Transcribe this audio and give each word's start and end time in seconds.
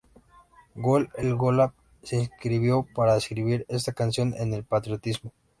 Gol-e-Golab 0.73 1.73
se 2.01 2.15
inspiró 2.15 2.87
para 2.95 3.15
escribir 3.15 3.67
esta 3.69 3.93
canción 3.93 4.33
en 4.35 4.51
el 4.55 4.63
patriotismo. 4.63 5.31